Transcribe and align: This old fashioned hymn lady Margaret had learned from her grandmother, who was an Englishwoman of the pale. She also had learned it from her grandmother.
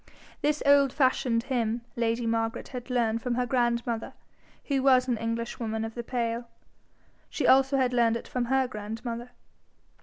This 0.41 0.63
old 0.65 0.91
fashioned 0.91 1.43
hymn 1.43 1.81
lady 1.95 2.25
Margaret 2.25 2.69
had 2.69 2.89
learned 2.89 3.21
from 3.21 3.35
her 3.35 3.45
grandmother, 3.45 4.13
who 4.65 4.81
was 4.81 5.07
an 5.07 5.15
Englishwoman 5.17 5.85
of 5.85 5.93
the 5.93 6.01
pale. 6.01 6.47
She 7.29 7.45
also 7.45 7.77
had 7.77 7.93
learned 7.93 8.17
it 8.17 8.27
from 8.27 8.45
her 8.45 8.67
grandmother. 8.67 9.29